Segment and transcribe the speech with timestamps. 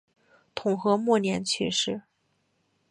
[0.55, 2.01] 统和末年去世。